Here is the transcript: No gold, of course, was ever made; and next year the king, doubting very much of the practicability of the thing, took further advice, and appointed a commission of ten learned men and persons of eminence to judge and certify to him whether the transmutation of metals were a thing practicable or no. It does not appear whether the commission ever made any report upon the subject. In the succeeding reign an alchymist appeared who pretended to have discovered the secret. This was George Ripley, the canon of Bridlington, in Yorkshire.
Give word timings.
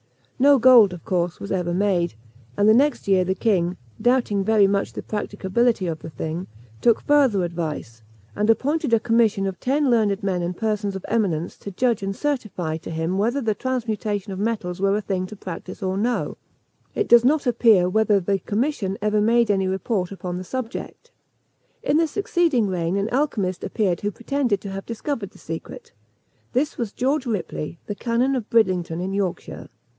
No 0.39 0.57
gold, 0.57 0.91
of 0.93 1.05
course, 1.05 1.39
was 1.39 1.51
ever 1.51 1.71
made; 1.75 2.15
and 2.57 2.67
next 2.75 3.07
year 3.07 3.23
the 3.23 3.35
king, 3.35 3.77
doubting 4.01 4.43
very 4.43 4.65
much 4.65 4.87
of 4.87 4.93
the 4.95 5.03
practicability 5.03 5.85
of 5.85 5.99
the 5.99 6.09
thing, 6.09 6.47
took 6.81 6.99
further 7.01 7.43
advice, 7.43 8.01
and 8.35 8.49
appointed 8.49 8.91
a 8.91 8.99
commission 8.99 9.45
of 9.45 9.59
ten 9.59 9.91
learned 9.91 10.23
men 10.23 10.41
and 10.41 10.57
persons 10.57 10.95
of 10.95 11.05
eminence 11.07 11.55
to 11.57 11.69
judge 11.69 12.01
and 12.01 12.15
certify 12.15 12.77
to 12.77 12.89
him 12.89 13.19
whether 13.19 13.39
the 13.39 13.53
transmutation 13.53 14.33
of 14.33 14.39
metals 14.39 14.81
were 14.81 14.97
a 14.97 15.01
thing 15.01 15.27
practicable 15.27 15.91
or 15.91 15.97
no. 15.99 16.37
It 16.95 17.07
does 17.07 17.23
not 17.23 17.45
appear 17.45 17.87
whether 17.87 18.19
the 18.19 18.39
commission 18.39 18.97
ever 19.03 19.21
made 19.21 19.51
any 19.51 19.67
report 19.67 20.11
upon 20.11 20.39
the 20.39 20.43
subject. 20.43 21.11
In 21.83 21.97
the 21.97 22.07
succeeding 22.07 22.65
reign 22.65 22.97
an 22.97 23.07
alchymist 23.09 23.63
appeared 23.63 24.01
who 24.01 24.09
pretended 24.09 24.61
to 24.61 24.71
have 24.71 24.87
discovered 24.87 25.29
the 25.29 25.37
secret. 25.37 25.93
This 26.53 26.79
was 26.79 26.91
George 26.91 27.27
Ripley, 27.27 27.77
the 27.85 27.93
canon 27.93 28.33
of 28.35 28.49
Bridlington, 28.49 28.99
in 28.99 29.13
Yorkshire. 29.13 29.69